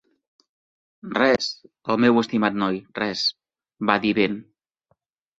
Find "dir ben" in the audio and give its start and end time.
4.07-4.39